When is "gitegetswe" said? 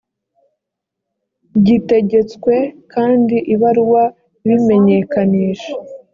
1.65-2.55